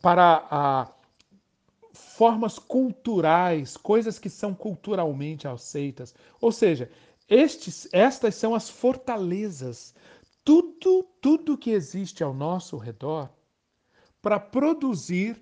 para 0.02 0.46
ah, 0.50 0.92
formas 1.98 2.58
culturais, 2.58 3.76
coisas 3.76 4.18
que 4.18 4.30
são 4.30 4.54
culturalmente 4.54 5.46
aceitas. 5.46 6.14
Ou 6.40 6.52
seja, 6.52 6.90
estes, 7.28 7.88
estas 7.92 8.34
são 8.34 8.54
as 8.54 8.70
fortalezas. 8.70 9.94
Tudo, 10.44 11.04
tudo 11.20 11.58
que 11.58 11.70
existe 11.70 12.22
ao 12.22 12.32
nosso 12.32 12.76
redor 12.76 13.28
para 14.22 14.40
produzir 14.40 15.40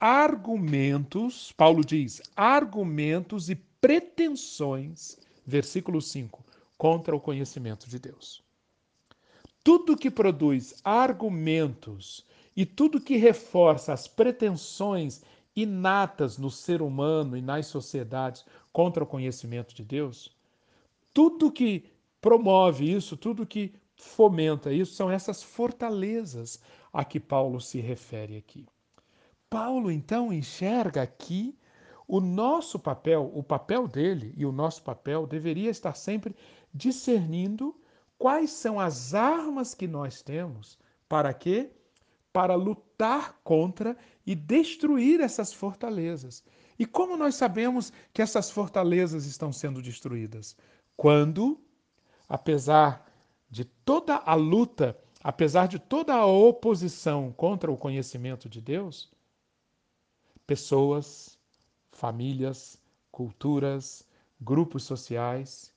argumentos, 0.00 1.52
Paulo 1.52 1.84
diz, 1.84 2.22
argumentos 2.34 3.50
e 3.50 3.56
pretensões, 3.80 5.18
versículo 5.44 6.00
5, 6.00 6.44
contra 6.76 7.14
o 7.14 7.20
conhecimento 7.20 7.88
de 7.88 7.98
Deus. 7.98 8.42
Tudo 9.62 9.96
que 9.96 10.10
produz 10.10 10.80
argumentos 10.82 12.24
e 12.56 12.64
tudo 12.64 13.00
que 13.00 13.16
reforça 13.16 13.92
as 13.92 14.08
pretensões 14.08 15.22
inatas 15.62 16.38
no 16.38 16.50
ser 16.50 16.82
humano 16.82 17.36
e 17.36 17.42
nas 17.42 17.66
sociedades 17.66 18.44
contra 18.72 19.02
o 19.02 19.06
conhecimento 19.06 19.74
de 19.74 19.84
Deus, 19.84 20.36
tudo 21.12 21.50
que 21.50 21.90
promove 22.20 22.90
isso, 22.92 23.16
tudo 23.16 23.46
que 23.46 23.74
fomenta 23.96 24.72
isso, 24.72 24.94
são 24.94 25.10
essas 25.10 25.42
fortalezas 25.42 26.60
a 26.92 27.04
que 27.04 27.18
Paulo 27.18 27.60
se 27.60 27.80
refere 27.80 28.36
aqui. 28.36 28.66
Paulo 29.50 29.90
então 29.90 30.32
enxerga 30.32 31.02
aqui 31.02 31.56
o 32.06 32.20
nosso 32.20 32.78
papel, 32.78 33.30
o 33.34 33.42
papel 33.42 33.88
dele 33.88 34.32
e 34.36 34.46
o 34.46 34.52
nosso 34.52 34.82
papel 34.82 35.26
deveria 35.26 35.70
estar 35.70 35.94
sempre 35.94 36.34
discernindo 36.72 37.74
quais 38.16 38.50
são 38.50 38.78
as 38.78 39.14
armas 39.14 39.74
que 39.74 39.86
nós 39.86 40.22
temos 40.22 40.78
para 41.08 41.32
quê? 41.32 41.70
Para 42.38 42.54
lutar 42.54 43.40
contra 43.42 43.96
e 44.24 44.32
destruir 44.32 45.20
essas 45.20 45.52
fortalezas. 45.52 46.44
E 46.78 46.86
como 46.86 47.16
nós 47.16 47.34
sabemos 47.34 47.92
que 48.12 48.22
essas 48.22 48.48
fortalezas 48.48 49.26
estão 49.26 49.52
sendo 49.52 49.82
destruídas? 49.82 50.56
Quando, 50.96 51.60
apesar 52.28 53.04
de 53.50 53.64
toda 53.64 54.14
a 54.18 54.36
luta, 54.36 54.96
apesar 55.20 55.66
de 55.66 55.80
toda 55.80 56.14
a 56.14 56.26
oposição 56.26 57.32
contra 57.32 57.72
o 57.72 57.76
conhecimento 57.76 58.48
de 58.48 58.60
Deus, 58.60 59.10
pessoas, 60.46 61.36
famílias, 61.90 62.80
culturas, 63.10 64.06
grupos 64.40 64.84
sociais 64.84 65.74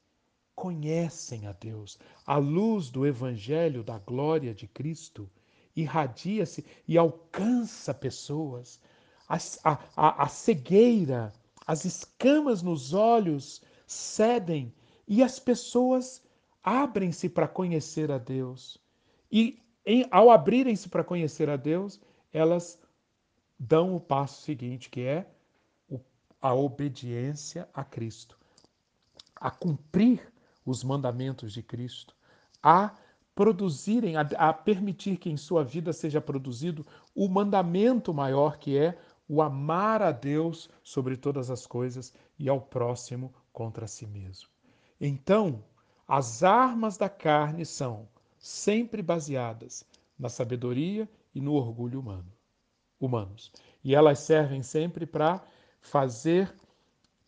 conhecem 0.53 1.48
a 1.48 1.53
Deus. 1.53 1.98
A 2.24 2.38
luz 2.38 2.91
do 2.91 3.08
Evangelho 3.08 3.84
da 3.84 3.98
glória 3.98 4.53
de 4.53 4.68
Cristo 4.68 5.27
irradia-se 5.75 6.66
e 6.88 6.98
alcança 6.98 7.94
pessoas. 7.94 8.80
A, 9.28 9.38
a, 9.96 10.24
a, 10.24 10.28
cegueira, 10.28 11.32
as 11.66 11.86
escamas 11.86 12.62
nos 12.62 12.94
olhos 12.94 13.62
cedem 13.88 14.74
e 15.08 15.24
as 15.24 15.40
pessoas 15.40 16.22
abrem-se 16.63 17.30
para 17.30 17.48
conhecer 17.48 18.12
a 18.12 18.18
Deus. 18.18 18.78
E 19.32 19.62
em, 19.86 20.06
ao 20.12 20.30
abrirem-se 20.30 20.90
para 20.90 21.04
conhecer 21.04 21.50
a 21.50 21.56
Deus, 21.56 22.00
elas 22.32 22.80
dão 23.58 23.96
o 23.96 24.00
passo 24.00 24.42
seguinte, 24.42 24.90
que 24.90 25.01
é 25.01 25.28
a 26.42 26.54
obediência 26.54 27.70
a 27.74 27.84
Cristo, 27.84 28.38
a 29.36 29.51
cumprir 29.51 30.32
os 30.66 30.84
mandamentos 30.84 31.54
de 31.54 31.62
Cristo, 31.62 32.16
a 32.63 32.96
produzirem, 33.36 34.18
a, 34.18 34.22
a, 34.22 34.54
permitir 34.54 35.18
que 35.18 35.30
em 35.30 35.38
sua 35.38 35.64
vida 35.64 35.94
seja 35.94 36.20
produzido 36.20 36.86
o 37.16 37.28
mandamento 37.28 38.14
maior 38.14 38.58
que 38.58 38.78
é 38.78 38.98
o 39.28 39.42
amar 39.42 40.02
a 40.02 40.12
Deus 40.12 40.70
sobre 40.84 41.16
todas 41.16 41.50
as 41.50 41.66
coisas 41.66 42.14
e 42.38 42.50
ao 42.50 42.60
próximo 42.60 43.34
contra 43.54 43.88
si 43.88 44.06
mesmo. 44.06 44.50
Então, 45.00 45.64
as 46.08 46.44
armas 46.44 46.98
da 46.98 47.08
carne 47.08 47.66
são 47.66 48.08
sempre 48.38 49.02
baseadas 49.02 49.86
na 50.20 50.28
sabedoria 50.28 51.10
e 51.34 51.40
no 51.40 51.54
orgulho 51.54 52.00
humano, 52.00 52.32
humanos. 53.00 53.52
E 53.84 53.96
elas 53.96 54.20
servem 54.20 54.62
sempre 54.62 55.06
para 55.06 55.42
fazer 55.80 56.54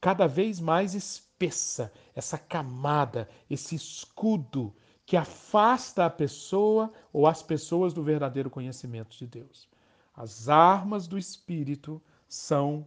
cada 0.01 0.27
vez 0.27 0.60
mais 0.60 0.93
espessa 0.93 1.91
essa 2.13 2.38
camada, 2.38 3.29
esse 3.50 3.75
escudo 3.75 4.75
que 5.05 5.17
afasta 5.17 6.05
a 6.05 6.10
pessoa 6.10 6.91
ou 7.12 7.27
as 7.27 7.41
pessoas 7.41 7.93
do 7.93 8.03
verdadeiro 8.03 8.50
conhecimento 8.50 9.17
de 9.17 9.27
Deus. 9.27 9.67
As 10.15 10.48
armas 10.48 11.07
do 11.07 11.17
Espírito 11.17 12.01
são 12.27 12.86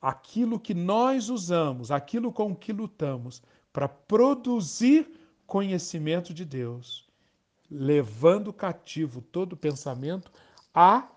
aquilo 0.00 0.60
que 0.60 0.74
nós 0.74 1.28
usamos, 1.28 1.90
aquilo 1.90 2.32
com 2.32 2.54
que 2.54 2.72
lutamos 2.72 3.42
para 3.72 3.88
produzir 3.88 5.08
conhecimento 5.46 6.34
de 6.34 6.44
Deus, 6.44 7.08
levando 7.70 8.52
cativo 8.52 9.22
todo 9.22 9.56
pensamento 9.56 10.30
à 10.74 11.08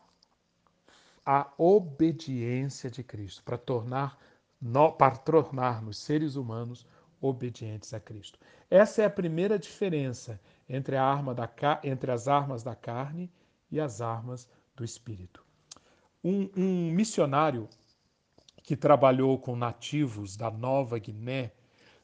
a 1.24 1.52
obediência 1.58 2.90
de 2.90 3.04
Cristo, 3.04 3.44
para 3.44 3.58
tornar 3.58 4.18
para 4.98 5.16
tornar-nos 5.16 5.98
seres 5.98 6.36
humanos 6.36 6.86
obedientes 7.22 7.94
a 7.94 8.00
Cristo. 8.00 8.40
Essa 8.70 9.04
é 9.04 9.06
a 9.06 9.10
primeira 9.10 9.60
diferença 9.60 10.42
entre, 10.68 10.96
a 10.96 11.04
arma 11.04 11.34
da, 11.34 11.50
entre 11.84 12.12
as 12.12 12.28
armas 12.28 12.64
da 12.64 12.76
carne 12.76 13.32
e 13.70 13.80
as 13.80 14.02
armas 14.02 14.50
do 14.76 14.84
Espírito. 14.84 15.46
Um, 16.24 16.50
um 16.56 16.92
missionário 16.92 17.70
que 18.64 18.76
trabalhou 18.76 19.38
com 19.38 19.56
nativos 19.56 20.36
da 20.36 20.50
Nova 20.50 20.98
Guiné 20.98 21.52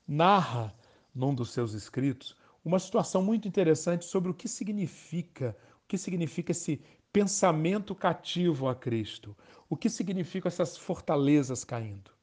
narra, 0.08 0.73
num 1.13 1.34
dos 1.34 1.51
seus 1.51 1.73
escritos, 1.73 2.36
uma 2.63 2.80
situação 2.80 3.23
muito 3.23 3.47
interessante 3.47 4.06
sobre 4.06 4.30
o 4.30 4.34
que 4.34 4.47
significa, 4.47 5.56
o 5.84 5.88
que 5.88 5.97
significa 5.97 6.51
esse 6.51 6.82
pensamento 7.12 7.95
cativo 7.95 8.67
a 8.67 8.75
Cristo. 8.75 9.36
O 9.69 9.75
que 9.75 9.89
significam 9.89 10.47
essas 10.47 10.77
fortalezas 10.77 11.63
caindo? 11.63 12.16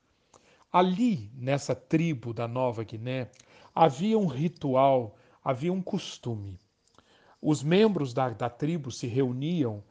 Ali, 0.74 1.30
nessa 1.36 1.72
tribo 1.72 2.34
da 2.34 2.48
Nova 2.48 2.82
Guiné, 2.82 3.30
havia 3.72 4.18
um 4.18 4.26
ritual, 4.26 5.14
havia 5.44 5.72
um 5.72 5.80
costume. 5.80 6.58
Os 7.40 7.62
membros 7.62 8.12
da, 8.12 8.30
da 8.30 8.50
tribo 8.50 8.90
se 8.90 9.06
reuniam 9.06 9.84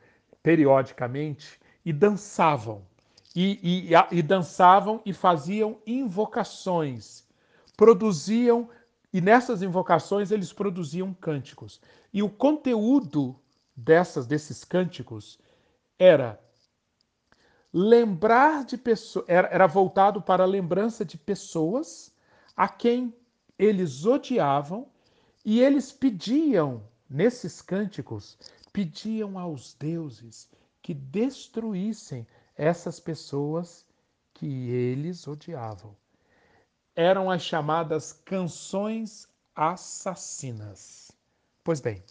periodicamente 0.43 1.57
e 1.85 1.93
dançavam. 1.93 2.85
E, 3.33 3.91
e, 3.93 4.17
e 4.17 4.21
dançavam 4.21 5.01
e 5.05 5.13
faziam 5.13 5.79
invocações, 5.87 7.23
produziam, 7.77 8.67
e 9.13 9.21
nessas 9.21 9.61
invocações 9.61 10.31
eles 10.31 10.51
produziam 10.51 11.13
cânticos. 11.13 11.79
E 12.13 12.21
o 12.21 12.29
conteúdo 12.29 13.39
dessas 13.73 14.27
desses 14.27 14.65
cânticos 14.65 15.39
era 15.97 16.37
lembrar 17.73 18.63
de 18.65 18.77
pessoas, 18.77 19.25
era, 19.27 19.47
era 19.47 19.67
voltado 19.67 20.21
para 20.21 20.43
a 20.43 20.47
lembrança 20.47 21.03
de 21.03 21.17
pessoas 21.17 22.13
a 22.55 22.67
quem 22.69 23.13
eles 23.57 24.05
odiavam 24.05 24.87
e 25.43 25.59
eles 25.59 25.91
pediam 25.91 26.83
nesses 27.09 27.61
cânticos 27.61 28.37
pediam 28.71 29.37
aos 29.37 29.73
deuses 29.73 30.49
que 30.81 30.93
destruíssem 30.93 32.27
essas 32.55 32.99
pessoas 32.99 33.85
que 34.33 34.69
eles 34.69 35.27
odiavam. 35.27 35.95
Eram 36.95 37.29
as 37.31 37.43
chamadas 37.43 38.13
canções 38.13 39.27
assassinas. 39.55 41.11
Pois 41.63 41.79
bem, 41.79 42.03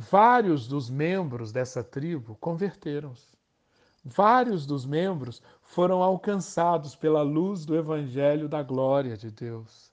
Vários 0.00 0.68
dos 0.68 0.88
membros 0.88 1.50
dessa 1.50 1.82
tribo 1.82 2.36
converteram-se. 2.36 3.37
Vários 4.14 4.64
dos 4.64 4.86
membros 4.86 5.42
foram 5.60 6.02
alcançados 6.02 6.96
pela 6.96 7.20
luz 7.20 7.66
do 7.66 7.76
evangelho 7.76 8.48
da 8.48 8.62
glória 8.62 9.18
de 9.18 9.30
Deus. 9.30 9.92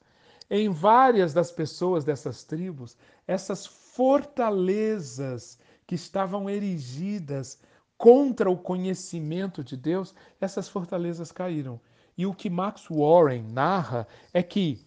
Em 0.50 0.70
várias 0.70 1.34
das 1.34 1.52
pessoas 1.52 2.06
dessas 2.06 2.46
tribos, 2.46 2.96
essas 3.28 3.66
fortalezas 3.66 5.60
que 5.86 5.96
estavam 5.96 6.50
erigidas 6.50 7.60
contra 7.98 8.50
o 8.50 8.58
conhecimento 8.58 9.62
de 9.62 9.76
Deus, 9.76 10.16
essas 10.40 10.70
fortalezas 10.70 11.30
caíram. 11.30 11.78
E 12.18 12.26
o 12.26 12.34
que 12.34 12.50
Max 12.50 12.88
Warren 12.90 13.44
narra 13.52 14.08
é 14.34 14.42
que, 14.42 14.82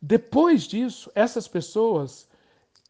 depois 0.00 0.64
disso, 0.64 1.10
essas 1.14 1.48
pessoas 1.48 2.28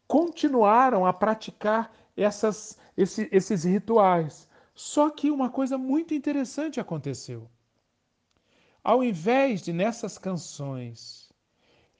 continuaram 0.07 1.05
a 1.05 1.13
praticar 1.13 1.89
essas, 2.17 2.77
esse, 2.97 3.29
esses 3.31 3.63
rituais. 3.63 4.45
Só 4.75 5.09
que 5.09 5.31
uma 5.31 5.49
coisa 5.49 5.77
muito 5.77 6.13
interessante 6.13 6.79
aconteceu. 6.79 7.49
Ao 8.83 9.03
invés 9.03 9.61
de 9.61 9.71
nessas 9.71 10.17
canções 10.17 11.25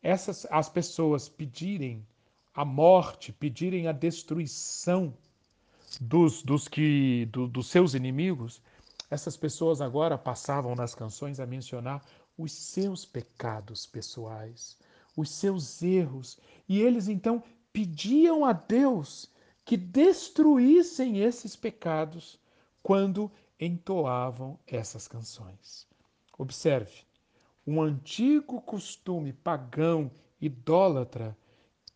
essas 0.03 0.45
as 0.51 0.69
pessoas 0.69 1.27
pedirem 1.27 2.05
a 2.53 2.63
morte, 2.63 3.33
pedirem 3.33 3.87
a 3.87 3.91
destruição 3.91 5.17
dos, 5.99 6.43
dos 6.43 6.67
que 6.67 7.25
do, 7.31 7.47
dos 7.47 7.67
seus 7.67 7.95
inimigos, 7.95 8.61
essas 9.09 9.35
pessoas 9.35 9.81
agora 9.81 10.15
passavam 10.15 10.75
nas 10.75 10.93
canções 10.93 11.39
a 11.39 11.45
mencionar 11.47 12.05
os 12.37 12.51
seus 12.51 13.03
pecados 13.03 13.87
pessoais, 13.87 14.77
os 15.17 15.31
seus 15.31 15.81
erros, 15.81 16.37
e 16.69 16.79
eles 16.79 17.07
então 17.07 17.41
pediam 17.73 18.45
a 18.45 18.53
Deus 18.53 19.27
que 19.63 19.75
destruíssem 19.75 21.19
esses 21.19 21.55
pecados 21.55 22.37
quando 22.85 23.31
entoavam 23.59 24.59
essas 24.67 25.07
canções. 25.07 25.87
Observe, 26.37 26.93
um 27.65 27.81
antigo 27.81 28.61
costume 28.61 29.33
pagão, 29.33 30.11
idólatra, 30.39 31.35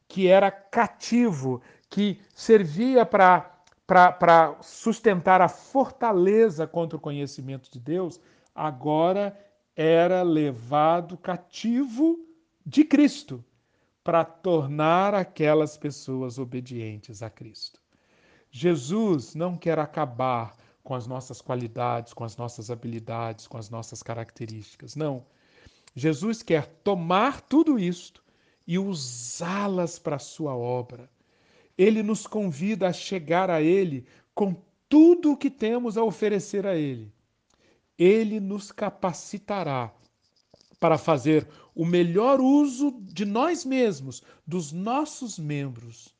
que 0.07 0.27
era 0.27 0.49
cativo, 0.49 1.61
que 1.91 2.19
servia 2.33 3.05
para 3.05 4.57
sustentar 4.63 5.41
a 5.41 5.47
fortaleza 5.47 6.65
contra 6.65 6.97
o 6.97 6.99
conhecimento 6.99 7.71
de 7.71 7.79
Deus, 7.79 8.19
agora 8.55 9.39
era 9.75 10.23
levado 10.23 11.19
cativo 11.19 12.17
de 12.65 12.83
Cristo 12.83 13.45
para 14.03 14.25
tornar 14.25 15.13
aquelas 15.13 15.77
pessoas 15.77 16.39
obedientes 16.39 17.21
a 17.21 17.29
Cristo. 17.29 17.79
Jesus 18.49 19.35
não 19.35 19.55
quer 19.55 19.77
acabar 19.77 20.57
com 20.89 20.95
as 20.95 21.05
nossas 21.05 21.39
qualidades, 21.39 22.13
com 22.15 22.23
as 22.23 22.35
nossas 22.35 22.71
habilidades, 22.71 23.45
com 23.45 23.59
as 23.59 23.69
nossas 23.69 24.01
características. 24.01 24.95
Não. 24.95 25.23
Jesus 25.95 26.41
quer 26.41 26.65
tomar 26.83 27.41
tudo 27.41 27.77
isto 27.77 28.23
e 28.65 28.79
usá-las 28.79 29.99
para 29.99 30.15
a 30.15 30.19
sua 30.19 30.57
obra. 30.57 31.07
Ele 31.77 32.01
nos 32.01 32.25
convida 32.25 32.87
a 32.87 32.91
chegar 32.91 33.51
a 33.51 33.61
Ele 33.61 34.03
com 34.33 34.55
tudo 34.89 35.33
o 35.33 35.37
que 35.37 35.51
temos 35.51 35.95
a 35.95 36.03
oferecer 36.03 36.65
a 36.65 36.75
Ele. 36.75 37.13
Ele 37.95 38.39
nos 38.39 38.71
capacitará 38.71 39.93
para 40.79 40.97
fazer 40.97 41.47
o 41.75 41.85
melhor 41.85 42.41
uso 42.41 42.99
de 43.03 43.25
nós 43.25 43.63
mesmos, 43.63 44.23
dos 44.43 44.71
nossos 44.71 45.37
membros 45.37 46.15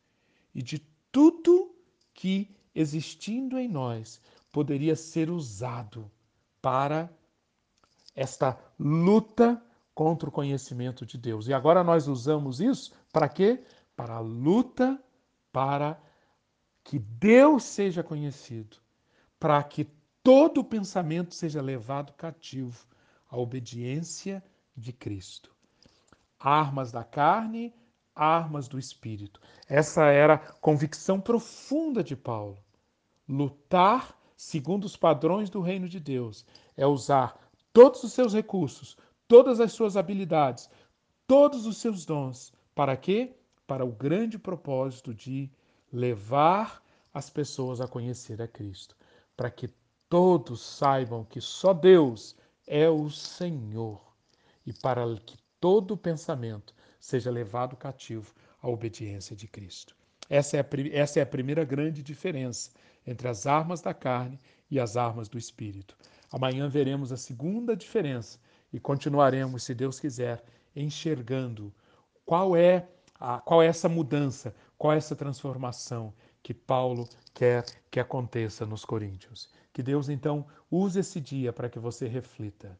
e 0.54 0.62
de 0.62 0.78
tudo 1.12 1.76
que, 2.14 2.52
existindo 2.76 3.58
em 3.58 3.68
nós, 3.68 4.22
poderia 4.52 4.96
ser 4.96 5.30
usado 5.30 6.10
para 6.62 7.10
esta 8.16 8.58
luta 8.78 9.62
contra 9.94 10.30
o 10.30 10.32
conhecimento 10.32 11.06
de 11.06 11.18
Deus. 11.18 11.48
E 11.48 11.54
agora 11.54 11.84
nós 11.84 12.08
usamos 12.08 12.60
isso 12.60 12.94
para 13.12 13.28
quê? 13.30 13.64
Para 13.96 14.16
a 14.16 14.20
luta 14.20 15.02
para 15.52 16.00
que 16.84 17.00
Deus 17.00 17.64
seja 17.64 18.04
conhecido, 18.04 18.78
para 19.40 19.62
que 19.64 19.88
todo 20.24 20.64
pensamento 20.64 21.34
seja 21.34 21.62
levado 21.62 22.14
cativo 22.14 22.86
à 23.30 23.38
obediência 23.38 24.44
de 24.76 24.92
Cristo. 24.92 25.52
Armas 26.40 26.92
da 26.92 27.04
carne, 27.04 27.74
armas 28.16 28.68
do 28.68 28.80
espírito. 28.80 29.40
Essa 29.68 30.06
era 30.06 30.36
a 30.36 30.38
convicção 30.38 31.20
profunda 31.20 32.04
de 32.04 32.16
Paulo. 32.16 32.58
Lutar 33.28 34.19
segundo 34.40 34.86
os 34.86 34.96
padrões 34.96 35.50
do 35.50 35.60
reino 35.60 35.90
de 35.90 36.00
Deus 36.00 36.46
é 36.78 36.88
usar 36.88 37.38
todos 37.74 38.02
os 38.06 38.14
seus 38.14 38.34
recursos, 38.34 38.96
todas 39.28 39.60
as 39.60 39.74
suas 39.74 39.98
habilidades, 39.98 40.70
todos 41.28 41.66
os 41.66 41.76
seus 41.76 42.06
dons. 42.06 42.54
Para 42.74 42.96
quê? 42.96 43.36
Para 43.68 43.84
o 43.84 43.92
grande 43.92 44.40
propósito 44.40 45.14
de 45.14 45.52
levar 45.92 46.82
as 47.14 47.30
pessoas 47.30 47.82
a 47.82 47.88
conhecer 47.88 48.42
a 48.42 48.48
Cristo, 48.48 48.96
para 49.36 49.52
que 49.52 49.70
todos 50.08 50.62
saibam 50.62 51.26
que 51.26 51.42
só 51.42 51.74
Deus 51.74 52.34
é 52.66 52.90
o 52.90 53.10
Senhor 53.10 54.02
e 54.66 54.72
para 54.72 55.04
que 55.18 55.38
todo 55.60 55.98
pensamento 55.98 56.74
seja 56.98 57.30
levado 57.30 57.76
cativo 57.76 58.34
à 58.62 58.70
obediência 58.70 59.36
de 59.36 59.50
Cristo. 59.50 59.94
Essa 60.30 60.56
é, 60.56 60.60
a, 60.62 60.66
essa 60.94 61.20
é 61.20 61.24
a 61.24 61.26
primeira 61.26 61.66
grande 61.66 62.02
diferença 62.02 62.72
entre 63.10 63.28
as 63.28 63.48
armas 63.48 63.82
da 63.82 63.92
carne 63.92 64.40
e 64.70 64.80
as 64.80 64.96
armas 64.96 65.28
do 65.28 65.40
Espírito. 65.40 65.98
Amanhã 66.32 66.70
veremos 66.70 67.12
a 67.12 67.18
segunda 67.18 67.76
diferença 67.76 68.38
e 68.72 68.80
continuaremos, 68.80 69.64
se 69.64 69.74
Deus 69.74 70.00
quiser, 70.00 70.44
enxergando 70.76 71.74
qual 72.24 72.56
é, 72.56 72.88
a, 73.20 73.42
qual 73.42 73.64
é 73.64 73.66
essa 73.66 73.90
mudança, 73.90 74.56
qual 74.78 74.94
é 74.94 74.98
essa 74.98 75.16
transformação 75.16 76.14
que 76.44 76.54
Paulo 76.54 77.10
quer 77.34 77.66
que 77.90 78.00
aconteça 78.00 78.64
nos 78.64 78.86
Coríntios. 78.86 79.50
Que 79.74 79.82
Deus 79.82 80.08
então 80.08 80.46
use 80.70 81.00
esse 81.00 81.20
dia 81.20 81.52
para 81.52 81.68
que 81.68 81.80
você 81.80 82.08
reflita. 82.08 82.80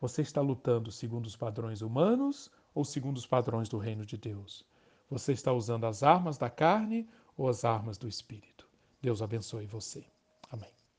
Você 0.00 0.22
está 0.22 0.40
lutando 0.40 0.90
segundo 0.90 1.26
os 1.26 1.36
padrões 1.36 1.82
humanos 1.82 2.50
ou 2.74 2.82
segundo 2.82 3.18
os 3.18 3.26
padrões 3.26 3.68
do 3.68 3.76
reino 3.76 4.06
de 4.06 4.16
Deus? 4.16 4.64
Você 5.10 5.32
está 5.32 5.52
usando 5.52 5.84
as 5.84 6.02
armas 6.02 6.38
da 6.38 6.48
carne 6.48 7.06
ou 7.36 7.46
as 7.46 7.62
armas 7.62 7.98
do 7.98 8.08
espírito? 8.08 8.55
Deus 9.00 9.22
abençoe 9.22 9.66
você. 9.66 10.04